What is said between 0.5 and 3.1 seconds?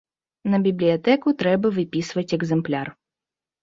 На бібліятэку трэба выпісваць экзэмпляр.